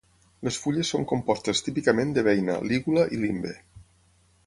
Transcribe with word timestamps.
Les 0.45 0.55
fulles 0.63 0.91
són 0.93 1.05
compostes 1.11 1.61
típicament 1.67 2.17
de 2.17 2.25
beina, 2.31 2.59
lígula 2.73 3.07
i 3.19 3.25
limbe. 3.27 3.57